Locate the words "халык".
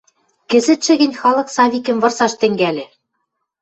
1.21-1.47